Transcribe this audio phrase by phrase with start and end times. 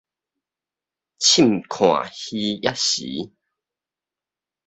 [1.19, 3.31] 踸看虛抑實